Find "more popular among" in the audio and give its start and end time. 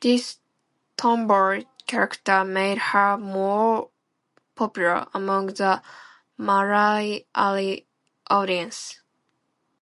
3.18-5.48